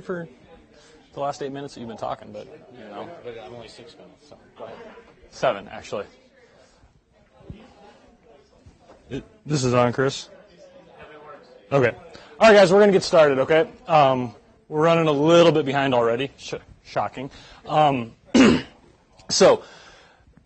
[0.00, 0.26] for
[1.12, 3.94] the last eight minutes that you've been talking, but you know, But I'm only six
[3.94, 4.76] minutes, so go ahead.
[5.30, 6.06] seven actually.
[9.10, 10.30] It- This is on, Chris.
[11.70, 11.94] Okay.
[12.40, 13.38] All right, guys, we're gonna get started.
[13.40, 13.68] Okay.
[13.86, 14.34] Um,
[14.70, 16.30] we're running a little bit behind already.
[16.38, 16.54] Sh-
[16.86, 17.30] shocking.
[17.66, 18.14] Um,
[19.28, 19.62] so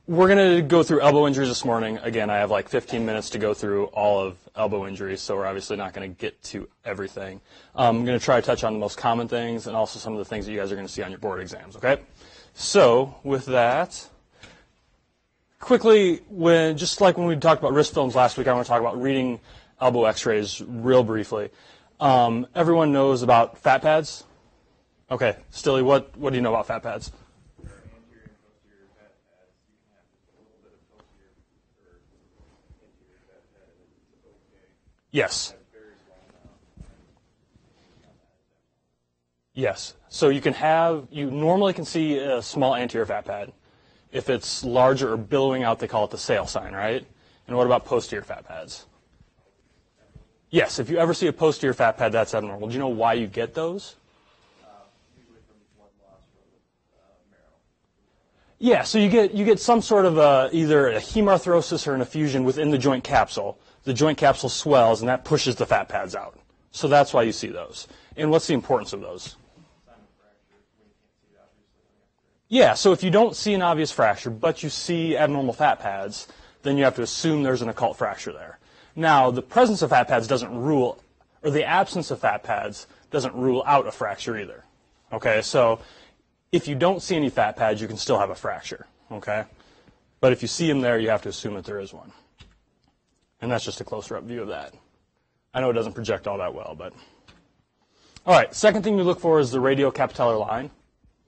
[0.08, 1.98] we're going to go through elbow injuries this morning.
[1.98, 5.46] Again, I have like 15 minutes to go through all of elbow injuries, so we're
[5.46, 7.41] obviously not going to get to everything.
[7.75, 10.12] Um, I'm going to try to touch on the most common things and also some
[10.12, 11.98] of the things that you guys are going to see on your board exams, okay?
[12.55, 14.09] So, with that,
[15.61, 18.69] quickly, when just like when we talked about wrist films last week, I want to
[18.69, 19.41] talk about reading
[19.80, 21.50] elbow x-rays real briefly.
[22.00, 24.25] Um, everyone knows about fat pads?
[25.11, 27.12] Okay, Stilly, what, what do you know about fat pads?
[35.10, 35.55] Yes.
[39.55, 39.95] Yes.
[40.09, 43.53] So you can have, you normally can see a small anterior fat pad.
[44.12, 47.05] If it's larger or billowing out, they call it the sail sign, right?
[47.48, 48.86] And what about posterior fat pads?
[50.50, 52.69] Yes, if you ever see a posterior fat pad, that's abnormal.
[52.69, 53.97] Do you know why you get those?
[58.58, 62.00] Yeah, so you get you get some sort of a, either a hemarthrosis or an
[62.00, 63.58] effusion within the joint capsule.
[63.87, 66.37] The joint capsule swells, and that pushes the fat pads out.
[66.73, 67.87] So that's why you see those.
[68.17, 69.37] And what's the importance of those?
[72.48, 76.27] Yeah, so if you don't see an obvious fracture, but you see abnormal fat pads,
[76.62, 78.59] then you have to assume there's an occult fracture there.
[78.97, 81.01] Now, the presence of fat pads doesn't rule,
[81.45, 84.64] or the absence of fat pads doesn't rule out a fracture either.
[85.12, 85.79] Okay, so
[86.51, 88.87] if you don't see any fat pads, you can still have a fracture.
[89.12, 89.45] Okay,
[90.20, 92.11] but if you see them there, you have to assume that there is one.
[93.41, 94.75] And that's just a closer up view of that.
[95.53, 96.92] I know it doesn't project all that well, but.
[98.27, 100.70] All right, second thing you look for is the radiocapitellar line.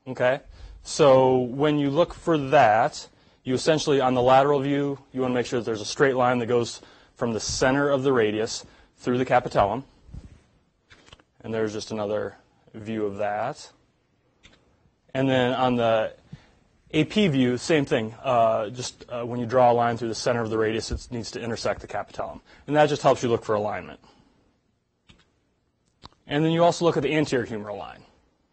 [0.07, 0.41] Okay,
[0.83, 3.07] so when you look for that,
[3.45, 6.17] you essentially, on the lateral view, you want to make sure that there's a straight
[6.17, 6.81] line that goes
[7.15, 8.65] from the center of the radius
[8.97, 9.85] through the capitellum.
[11.43, 12.37] And there's just another
[12.75, 13.71] view of that.
[15.15, 16.15] And then on the
[16.93, 18.15] AP view, same thing.
[18.23, 21.09] Uh, just uh, when you draw a line through the center of the radius, it
[21.11, 22.41] needs to intersect the capitellum.
[22.67, 24.01] And that just helps you look for alignment.
[26.27, 28.03] And then you also look at the anterior humeral line.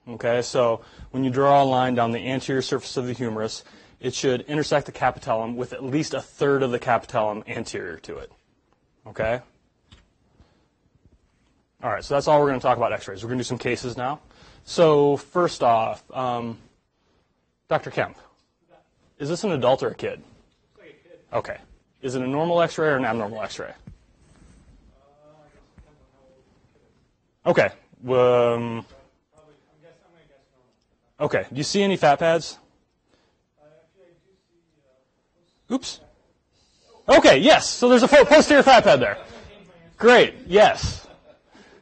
[0.07, 0.81] Okay, so
[1.12, 3.63] when you draw a line down the anterior surface of the humerus,
[4.00, 8.17] it should intersect the capitellum with at least a third of the capitellum anterior to
[8.17, 8.31] it.
[9.07, 9.41] Okay?
[11.81, 13.23] All right, so that's all we're going to talk about x-rays.
[13.23, 14.19] We're going to do some cases now.
[14.63, 16.57] So first off, um,
[17.67, 17.90] Dr.
[17.90, 18.17] Kemp,
[19.20, 20.22] is this an adult or a kid?
[21.34, 21.58] Okay.
[22.02, 23.74] Is it a normal x-ray or an abnormal x-ray?
[27.46, 27.70] Okay.
[28.08, 28.86] Um,
[31.20, 31.46] okay.
[31.50, 32.58] Do you see any fat pads?
[35.72, 36.00] Oops.
[37.08, 37.70] Okay, yes.
[37.70, 39.18] So there's a posterior fat pad there.
[39.97, 40.36] Great.
[40.47, 41.08] Yes.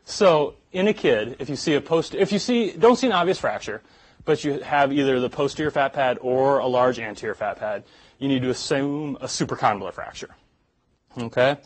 [0.06, 3.14] So in a kid, if you see a post, if you see, don't see an
[3.14, 3.82] obvious fracture,
[4.26, 7.84] but you have either the posterior fat pad or a large anterior fat pad,
[8.20, 10.30] you need to assume a supracondylar fracture.
[11.18, 11.58] Okay?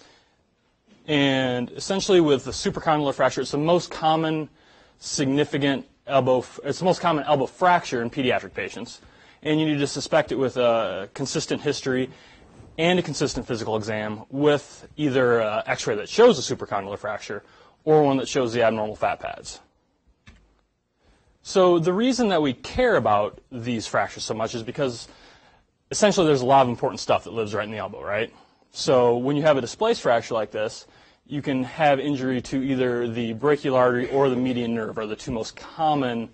[1.08, 4.50] And essentially with the supracondylar fracture, it's the most common
[5.00, 9.02] significant elbow, it's the most common elbow fracture in pediatric patients.
[9.44, 12.10] And you need to suspect it with a consistent history
[12.78, 17.44] and a consistent physical exam with either an x-ray that shows a supracondylar fracture
[17.86, 19.62] or one that shows the abnormal fat pads.
[21.48, 25.08] So the reason that we care about these fractures so much is because
[25.90, 28.34] essentially there's a lot of important stuff that lives right in the elbow, right?
[28.72, 30.88] So when you have a displaced fracture like this,
[31.26, 35.16] you can have injury to either the brachial artery or the median nerve are the
[35.16, 36.28] two most common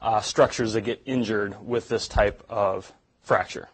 [0.00, 3.68] uh, structures that get injured with this type of fracture.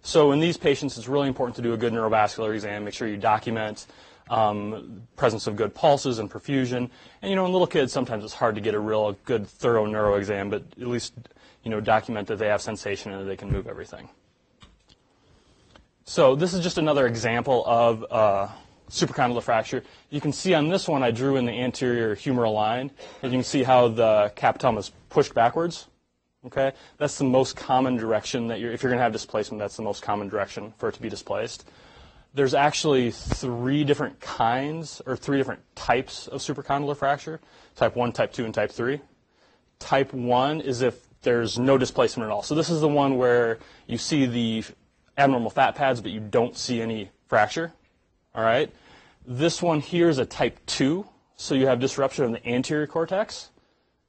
[0.00, 2.84] So in these patients, it's really important to do a good neurovascular exam.
[2.84, 3.86] Make sure you document
[4.30, 6.90] um, presence of good pulses and perfusion.
[7.22, 9.86] And you know, in little kids, sometimes it's hard to get a real good, thorough
[9.86, 11.14] neuro exam, but at least
[11.62, 14.08] you know, document that they have sensation and that they can move everything.
[16.04, 18.48] So this is just another example of uh,
[18.90, 19.82] supracondylar fracture.
[20.10, 22.90] You can see on this one, I drew in the anterior humeral line,
[23.22, 25.88] and you can see how the capitellum is pushed backwards.
[26.46, 29.76] Okay, that's the most common direction that you're, if you're going to have displacement, that's
[29.76, 31.66] the most common direction for it to be displaced.
[32.34, 37.40] There's actually three different kinds or three different types of supracondylar fracture:
[37.76, 39.00] type one, type two, and type three.
[39.78, 42.42] Type one is if there's no displacement at all.
[42.42, 44.64] So this is the one where you see the
[45.16, 47.72] abnormal fat pads, but you don't see any fracture.
[48.34, 48.70] All right.
[49.26, 53.50] This one here is a type two, so you have disruption of the anterior cortex.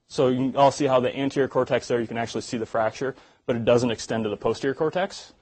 [0.07, 2.66] So you can all see how the anterior cortex there, you can actually see the
[2.66, 5.33] fracture, but it doesn't extend to the posterior cortex.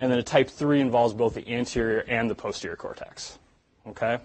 [0.00, 3.38] And then a type 3 involves both the anterior and the posterior cortex.
[3.88, 4.18] Okay?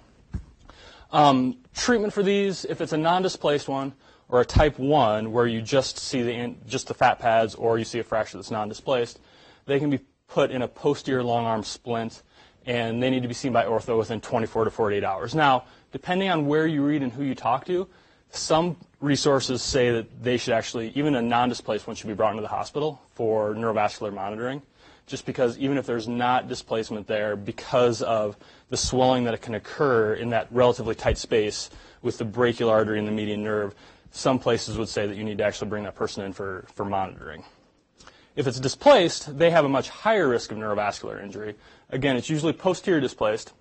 [1.11, 3.93] Um, treatment for these, if it's a non-displaced one,
[4.29, 7.85] or a type 1 where you just see the, just the fat pads or you
[7.85, 9.19] see a fracture that's non-displaced,
[9.65, 12.23] they can be put in a posterior long arm splint
[12.65, 15.35] and they need to be seen by ortho within 24 to 48 hours.
[15.35, 17.87] Now, depending on where you read and who you talk to,
[18.29, 22.41] some resources say that they should actually, even a non-displaced one should be brought into
[22.41, 24.61] the hospital for neurovascular monitoring,
[25.05, 28.37] just because even if there's not displacement there, because of
[28.69, 31.69] the swelling that can occur in that relatively tight space
[32.01, 33.75] with the brachial artery and the median nerve,
[34.11, 36.85] some places would say that you need to actually bring that person in for, for
[36.85, 37.43] monitoring.
[38.35, 41.55] If it's displaced, they have a much higher risk of neurovascular injury.
[41.89, 43.53] Again, it's usually posterior displaced.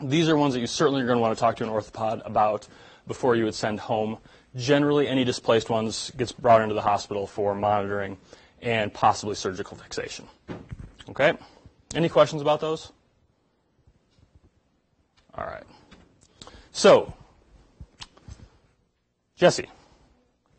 [0.00, 2.22] These are ones that you certainly are going to want to talk to an orthopod
[2.24, 2.68] about
[3.06, 4.18] before you would send home.
[4.54, 8.16] Generally, any displaced ones gets brought into the hospital for monitoring
[8.62, 10.26] and possibly surgical fixation.
[11.18, 11.38] Okay?
[11.94, 12.92] Any questions about those?
[15.34, 15.64] All right.
[16.72, 17.14] So,
[19.34, 19.66] Jesse,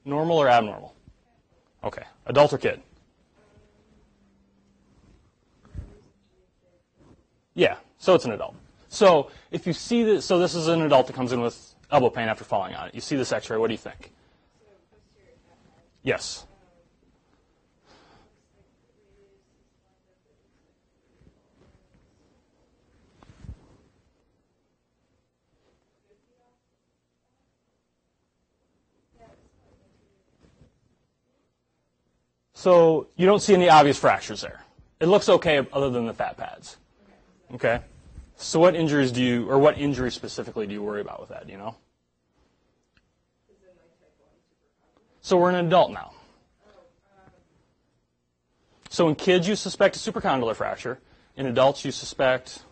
[0.04, 0.96] normal or abnormal?
[1.84, 2.02] Okay.
[2.26, 2.82] Adult or kid?
[7.54, 8.56] Yeah, so it's an adult.
[8.90, 12.10] So if you see this, so this is an adult that comes in with elbow
[12.10, 12.96] pain after falling on it.
[12.96, 14.12] You see this x-ray, what do you think?
[16.02, 16.48] Yes.
[32.68, 34.62] So you don't see any obvious fractures there.
[35.00, 36.76] It looks okay other than the fat pads.
[37.54, 37.80] Okay.
[38.36, 41.46] So what injuries do you, or what injury specifically do you worry about with that?
[41.46, 41.78] Do you know?
[45.22, 46.12] So we're an adult now.
[48.90, 51.00] So in kids, you suspect a supracondylar fracture.
[51.38, 52.64] In adults, you suspect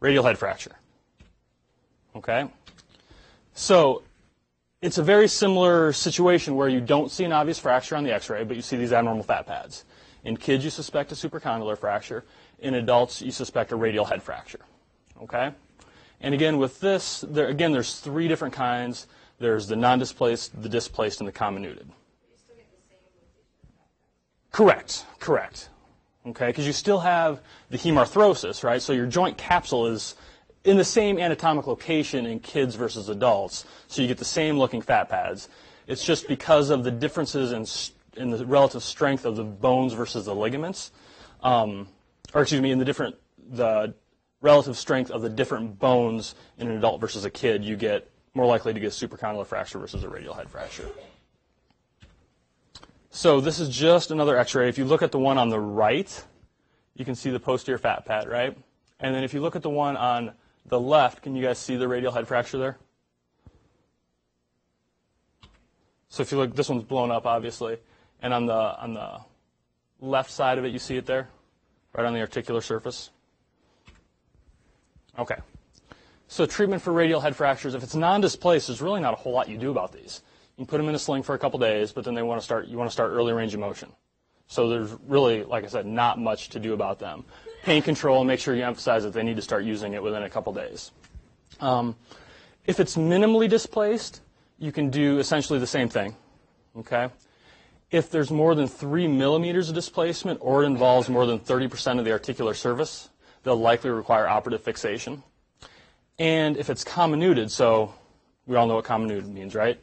[0.00, 0.76] radial head fracture.
[2.14, 2.46] Okay?
[3.54, 4.02] So
[4.82, 8.42] it's a very similar situation where you don't see an obvious fracture on the x-ray,
[8.42, 9.84] but you see these abnormal fat pads.
[10.24, 12.24] In kids, you suspect a supracondylar fracture.
[12.58, 14.60] In adults, you suspect a radial head fracture.
[15.22, 15.52] Okay?
[16.20, 19.06] And again, with this, there, again, there's three different kinds.
[19.38, 21.86] There's the non-displaced, the displaced, and the comminuted.
[24.50, 25.68] Correct, correct.
[26.26, 27.40] Okay, because you still have
[27.70, 28.80] the hemarthrosis, right?
[28.80, 30.14] So your joint capsule is
[30.64, 34.80] in the same anatomic location in kids versus adults, so you get the same looking
[34.80, 35.48] fat pads.
[35.86, 40.26] It's just because of the differences in, in the relative strength of the bones versus
[40.26, 40.92] the ligaments.
[41.42, 41.88] Um,
[42.32, 43.16] or excuse me, in the different
[43.50, 43.94] the
[44.40, 48.46] relative strength of the different bones in an adult versus a kid, you get more
[48.46, 50.88] likely to get a supracondylar fracture versus a radial head fracture.
[53.10, 54.68] So this is just another X-ray.
[54.68, 56.24] If you look at the one on the right,
[56.94, 58.56] you can see the posterior fat pad, right?
[59.00, 60.32] And then if you look at the one on
[60.66, 62.78] the left, can you guys see the radial head fracture there?
[66.08, 67.78] So if you look, this one's blown up, obviously,
[68.20, 69.20] and on the on the
[70.00, 71.28] left side of it, you see it there
[71.94, 73.10] right on the articular surface?
[75.18, 75.36] Okay.
[76.28, 79.48] So treatment for radial head fractures, if it's non-displaced, there's really not a whole lot
[79.48, 80.22] you do about these.
[80.56, 82.40] You can put them in a sling for a couple days, but then they want
[82.40, 83.90] to start, you want to start early range of motion.
[84.46, 87.24] So there's really, like I said, not much to do about them.
[87.62, 90.22] Pain control, and make sure you emphasize that they need to start using it within
[90.22, 90.90] a couple days.
[91.60, 91.96] Um,
[92.66, 94.20] if it's minimally displaced,
[94.58, 96.16] you can do essentially the same thing.
[96.76, 97.08] Okay?
[97.92, 102.06] if there's more than three millimeters of displacement or it involves more than 30% of
[102.06, 103.10] the articular surface,
[103.42, 105.22] they'll likely require operative fixation.
[106.18, 107.94] And if it's comminuted, so
[108.46, 109.78] we all know what comminuted means, right?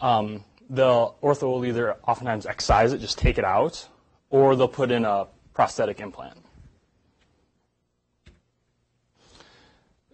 [0.00, 3.88] Um, the ortho will either oftentimes excise it, just take it out,
[4.30, 6.38] or they'll put in a prosthetic implant.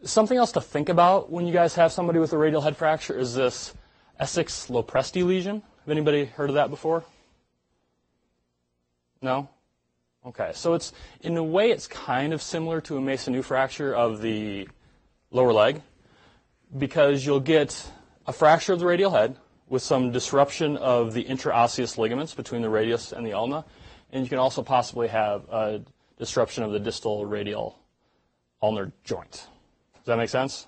[0.05, 3.19] Something else to think about when you guys have somebody with a radial head fracture
[3.19, 3.73] is this
[4.21, 5.63] Essex-Lopresti lesion.
[5.81, 7.05] Have anybody heard of that before?
[9.23, 9.49] No?
[10.27, 10.93] Okay, so it's
[11.23, 14.69] in a way it's kind of similar to a Maisonneuve fracture of the
[15.31, 15.81] lower leg
[16.77, 17.91] because you'll get
[18.27, 19.37] a fracture of the radial head
[19.71, 23.65] with some disruption of the interosseous ligaments between the radius and the ulna,
[24.13, 25.81] and you can also possibly have a
[26.19, 27.79] disruption of the distal radial
[28.63, 29.47] ulnar joint.
[30.05, 30.67] Does that make sense?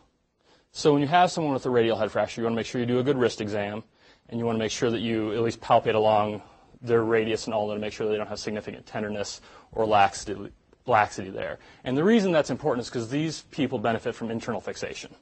[0.73, 2.81] So when you have someone with a radial head fracture, you want to make sure
[2.81, 3.85] you do a good wrist exam,
[4.31, 6.40] and you want to make sure that you at least palpate along
[6.81, 10.50] their radius and ulna to make sure they don't have significant tenderness or laxity,
[10.87, 11.59] laxity there.
[11.85, 15.14] And the reason that's important is because these people benefit from internal fixation.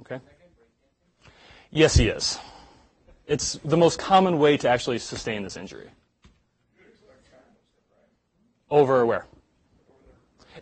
[0.00, 0.20] Okay?
[1.70, 2.38] Yes, he is.
[3.28, 5.90] It's the most common way to actually sustain this injury.
[8.68, 9.26] Over where?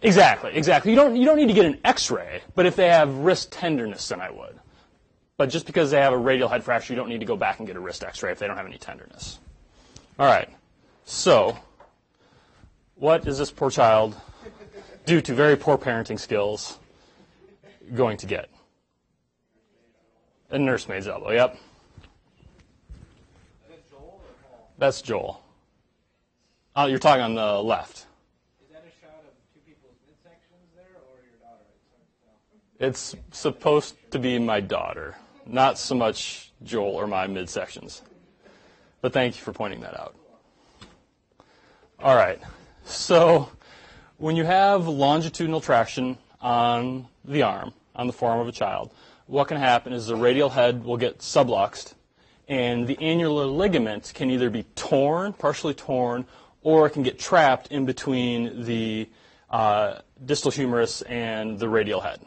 [0.03, 0.93] Exactly, exactly.
[0.93, 4.09] You don't you don't need to get an X-ray, but if they have wrist tenderness,
[4.09, 4.59] then I would.
[5.37, 7.59] But just because they have a radial head fracture, you don't need to go back
[7.59, 9.39] and get a wrist X-ray if they don't have any tenderness.
[10.19, 10.49] All right.
[11.05, 11.59] So,
[12.95, 14.17] what is this poor child,
[15.05, 16.79] due to very poor parenting skills,
[17.95, 18.49] going to get?
[20.51, 21.33] A nursemaid's elbow.
[21.33, 21.59] Yep.
[24.79, 25.43] That's Joel.
[26.75, 28.05] Oh, you're talking on the left.
[28.61, 31.65] Is that a shot of two people's midsections there, or your daughter?
[32.79, 35.17] It's supposed to be my daughter,
[35.47, 38.03] not so much Joel or my midsections.
[39.01, 40.15] But thank you for pointing that out.
[41.99, 42.41] All right.
[42.85, 43.51] So
[44.19, 48.93] when you have longitudinal traction on the arm, on the forearm of a child,
[49.27, 51.95] what can happen is the radial head will get subluxed,
[52.47, 56.27] and the annular ligament can either be torn, partially torn,
[56.63, 59.09] or it can get trapped in between the
[59.51, 62.21] uh, distal humerus and the radial head.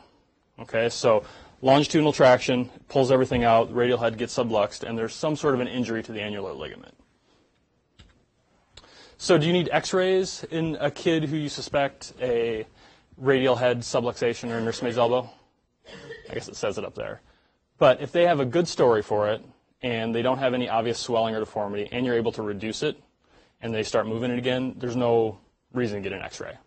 [0.62, 1.24] Okay, so
[1.62, 5.68] longitudinal traction pulls everything out, radial head gets subluxed, and there's some sort of an
[5.68, 6.96] injury to the annular ligament.
[9.18, 12.66] So, do you need X-rays in a kid who you suspect a
[13.18, 15.30] radial head subluxation or nursemaid's elbow?
[16.30, 17.22] I guess it says it up there.
[17.78, 19.44] But if they have a good story for it
[19.82, 22.98] and they don't have any obvious swelling or deformity, and you're able to reduce it,
[23.62, 25.40] and they start moving it again, there's no
[25.74, 26.58] reason to get an X-ray.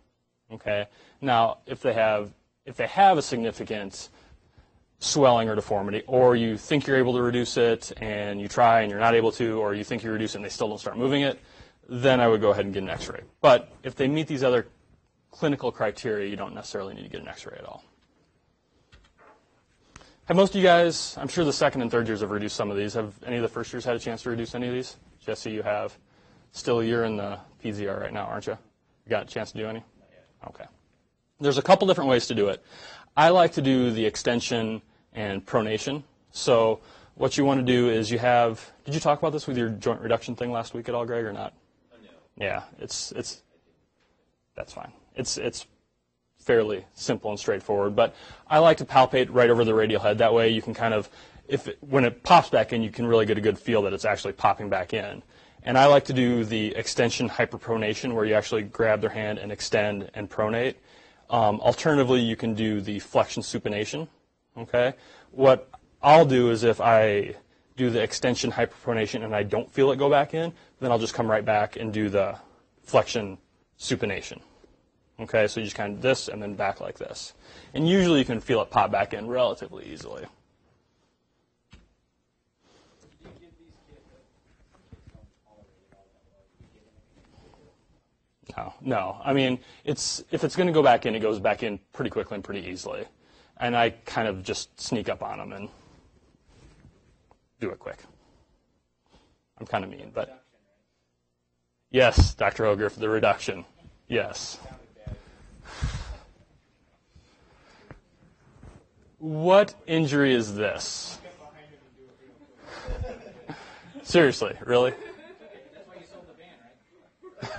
[0.51, 0.87] Okay.
[1.21, 2.31] Now, if they have
[2.65, 4.09] if they have a significant
[4.99, 8.91] swelling or deformity, or you think you're able to reduce it and you try and
[8.91, 10.97] you're not able to, or you think you reduce it and they still don't start
[10.97, 11.39] moving it,
[11.89, 13.21] then I would go ahead and get an X-ray.
[13.41, 14.67] But if they meet these other
[15.31, 17.83] clinical criteria, you don't necessarily need to get an X-ray at all.
[20.25, 22.71] Have most of you guys, I'm sure the second and third years have reduced some
[22.71, 22.93] of these.
[22.93, 24.95] Have any of the first years had a chance to reduce any of these?
[25.19, 25.97] Jesse, you have.
[26.53, 28.57] Still, you're in the PZR right now, aren't you?
[29.05, 29.83] You got a chance to do any?
[30.47, 30.65] Okay.
[31.43, 32.63] There's a couple different ways to do it.
[33.15, 34.81] I like to do the extension
[35.13, 36.03] and pronation.
[36.31, 36.79] So
[37.15, 38.71] what you want to do is you have.
[38.85, 41.25] Did you talk about this with your joint reduction thing last week at all, Greg,
[41.25, 41.53] or not?
[41.91, 42.45] Uh, no.
[42.45, 43.41] Yeah, it's it's.
[44.55, 44.91] That's fine.
[45.15, 45.67] It's it's
[46.39, 47.95] fairly simple and straightforward.
[47.95, 48.15] But
[48.47, 50.17] I like to palpate right over the radial head.
[50.17, 51.09] That way you can kind of,
[51.47, 53.93] if it, when it pops back in, you can really get a good feel that
[53.93, 55.23] it's actually popping back in.
[55.63, 59.51] And I like to do the extension hyperpronation, where you actually grab their hand and
[59.51, 60.75] extend and pronate.
[61.29, 64.07] Um, alternatively, you can do the flexion supination.
[64.57, 64.93] Okay.
[65.31, 65.69] What
[66.01, 67.35] I'll do is if I
[67.75, 71.13] do the extension hyperpronation and I don't feel it go back in, then I'll just
[71.13, 72.37] come right back and do the
[72.83, 73.37] flexion
[73.79, 74.41] supination.
[75.19, 77.33] Okay, so you just kind of this and then back like this.
[77.73, 80.25] And usually you can feel it pop back in relatively easily.
[81.71, 81.77] Do
[83.23, 84.25] you give these kids that
[85.13, 86.45] don't tolerate it all that well?
[86.57, 86.97] Do you give them
[88.57, 89.21] No, no.
[89.23, 92.09] I mean, it's if it's going to go back in, it goes back in pretty
[92.09, 93.05] quickly and pretty easily.
[93.57, 95.69] And I kind of just sneak up on them and
[97.59, 97.99] do it quick.
[99.57, 100.43] I'm kind of mean, but
[101.89, 102.65] yes, Dr.
[102.65, 103.63] Ogre, for the reduction.
[104.07, 104.59] Yes.
[109.19, 111.17] What injury is this?
[111.23, 113.55] Seriously, behind him and do it real
[113.95, 114.05] quick.
[114.05, 114.91] Seriously, really?
[114.91, 116.49] That's why you sold the van,
[117.41, 117.51] right?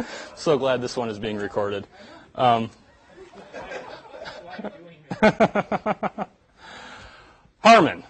[0.36, 1.86] So glad this one is being recorded.
[2.34, 2.70] Um?
[7.58, 8.02] Harmon,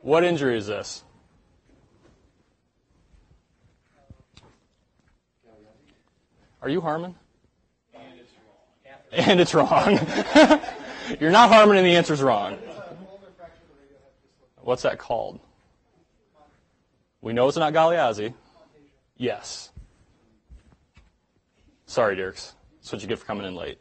[0.00, 1.02] what injury is this?
[6.62, 7.14] Are you Harmon?
[9.12, 9.98] And it's wrong.
[11.20, 12.58] You're not Harmon, and the answer's wrong.
[14.60, 15.40] What's that called?
[17.22, 18.34] We know it's not Galeazzi.
[19.16, 19.70] Yes.
[21.90, 22.54] Sorry, Dirks.
[22.76, 23.80] That's what you get for coming in late.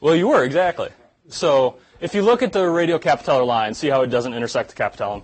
[0.00, 0.88] Well, you were, exactly.
[1.28, 4.74] So if you look at the radial capitellar line, see how it doesn't intersect the
[4.74, 5.22] capitellum?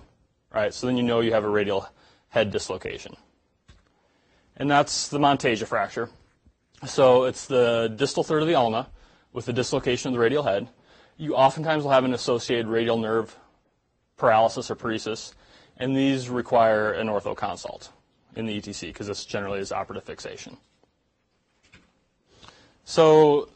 [0.53, 0.71] Right?
[0.71, 1.89] So then you know you have a radial
[2.29, 3.15] head dislocation.
[4.57, 6.07] And that's the Monteggia fracture.
[6.85, 8.87] So it's the distal third of the ulna
[9.33, 10.67] with the dislocation of the radial head.
[11.17, 13.35] You oftentimes will have an associated radial nerve
[14.17, 15.33] paralysis or paresis,
[15.77, 17.91] and these require an ortho consult
[18.35, 20.57] in the ETC because this generally is operative fixation.
[22.87, 23.49] So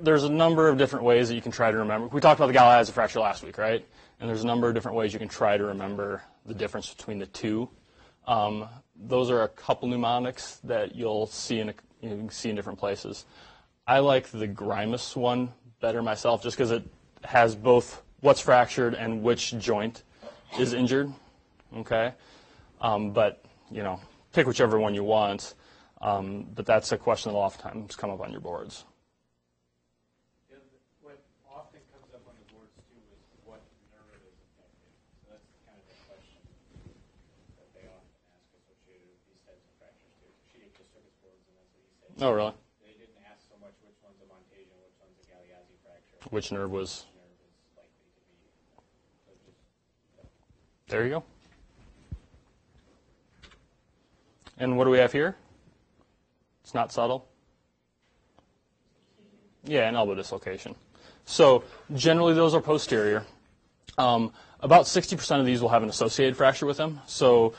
[0.00, 2.06] there's a number of different ways that you can try to remember.
[2.06, 3.84] We talked about the Galeazzi fracture last week, right?
[4.20, 7.18] And there's a number of different ways you can try to remember the difference between
[7.18, 7.68] the two.
[8.28, 12.54] Um, those are a couple mnemonics that you'll see in a, you can see in
[12.54, 13.24] different places.
[13.88, 16.84] I like the Grimus one better myself, just because it
[17.24, 20.04] has both what's fractured and which joint
[20.60, 21.12] is injured.
[21.78, 22.12] Okay,
[22.80, 23.98] um, but you know,
[24.32, 25.54] pick whichever one you want.
[26.04, 28.84] Um, but that's a question that'll oftentimes come up on your boards.
[30.52, 30.60] The
[31.00, 31.16] What
[31.48, 34.92] often comes up on the boards too is what nerve is affected.
[35.24, 36.44] So that's kind of the question
[37.56, 40.28] that they often ask associated with these types of fractures too.
[40.52, 42.20] She did just circuit boards and that's what he said.
[42.20, 42.52] Oh, really?
[42.84, 46.20] They didn't ask so much which one's a which one's a Galeazzi fracture.
[46.28, 47.08] Which nerve was?
[47.08, 48.44] Which nerve is likely to be.
[49.24, 49.56] So just
[50.92, 51.24] There you go.
[54.60, 55.40] And what do we have here?
[56.64, 57.28] It's not subtle.
[59.64, 60.74] Yeah, an elbow dislocation.
[61.26, 63.24] So generally those are posterior.
[63.96, 67.00] Um, about 60% of these will have an associated fracture with them.
[67.06, 67.54] So,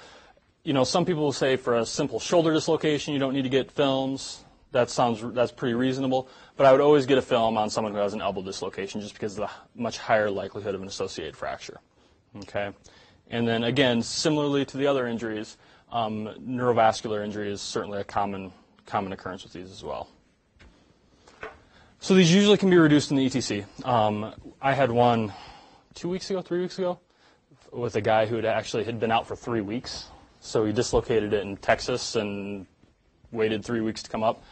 [0.64, 3.50] you know, some people will say for a simple shoulder dislocation you don't need to
[3.50, 4.44] get films.
[4.72, 6.28] That sounds that's pretty reasonable.
[6.58, 9.14] But I would always get a film on someone who has an elbow dislocation just
[9.14, 11.80] because of the much higher likelihood of an associated fracture.
[12.38, 12.72] Okay.
[13.30, 15.58] And then again, similarly to the other injuries,
[15.92, 18.52] um, neurovascular injury is certainly a common
[18.86, 20.10] common occurrence with these as well.
[22.00, 23.65] So these usually can be reduced in the ETC.
[23.86, 25.34] Um, I had one
[25.96, 27.00] two weeks ago, three weeks ago,
[27.72, 30.06] with a guy who had actually had been out for three weeks.
[30.39, 32.68] So he dislocated it in Texas and
[33.32, 34.44] waited three weeks to come up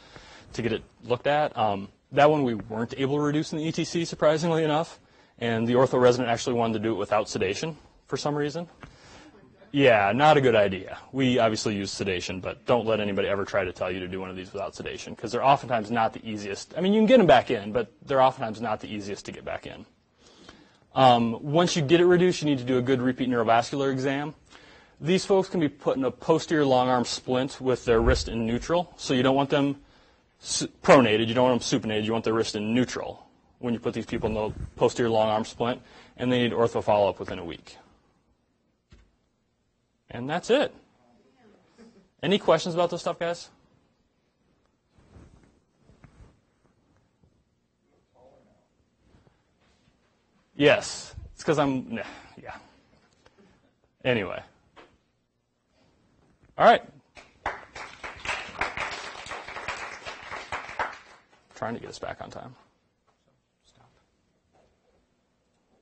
[0.53, 1.55] to get it looked at.
[1.57, 4.99] Um, that one we weren't able to reduce in the ETC, surprisingly enough.
[5.39, 7.75] And the ortho resident actually wanted to do it without sedation
[8.07, 8.67] for some reason.
[9.75, 10.99] Yeah, not a good idea.
[11.11, 14.19] We obviously use sedation, but don't let anybody ever try to tell you to do
[14.19, 16.75] one of these without sedation because they're oftentimes not the easiest.
[16.77, 19.31] I mean, you can get them back in, but they're oftentimes not the easiest to
[19.31, 19.87] get back in.
[20.93, 24.35] Um, once you get it reduced, you need to do a good repeat neurovascular exam.
[25.01, 28.45] These folks can be put in a posterior long arm splint with their wrist in
[28.45, 29.77] neutral, so you don't want them
[30.83, 33.25] pronated, you don't want them supinated, you want their wrist in neutral
[33.57, 35.81] when you put these people in the posterior long arm splint,
[36.17, 37.77] and they need ortho follow up within a week.
[40.13, 40.73] And that's it.
[42.21, 43.49] Any questions about this stuff, guys?
[50.55, 51.15] Yes.
[51.33, 51.99] It's because I'm,
[52.41, 52.55] yeah.
[54.05, 54.41] Anyway.
[56.57, 56.83] All right.
[61.55, 62.55] Trying to get us back on time.